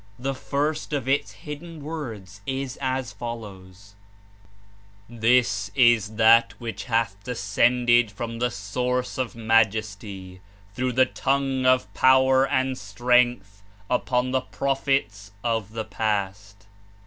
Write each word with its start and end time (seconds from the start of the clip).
The 0.17 0.33
first 0.33 0.93
of 0.93 1.07
its 1.07 1.31
"Hidden 1.31 1.83
Words'* 1.83 2.41
is 2.47 2.75
as 2.81 3.13
follows: 3.13 3.93
^'This 5.11 5.69
is 5.75 6.15
that 6.15 6.59
which 6.59 6.85
hath 6.85 7.23
descended 7.23 8.09
from 8.09 8.39
the 8.39 8.49
Source 8.49 9.19
of 9.19 9.35
Majesty, 9.35 10.41
through 10.73 10.93
the 10.93 11.05
tongue 11.05 11.67
of 11.67 11.93
Power 11.93 12.47
and 12.47 12.79
Strength 12.79 13.61
upon 13.91 14.31
the 14.31 14.41
prophets 14.41 15.33
of 15.43 15.73
the 15.73 15.85
past. 15.85 16.65